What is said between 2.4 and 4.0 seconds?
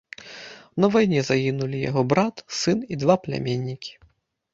сын і два пляменнікі.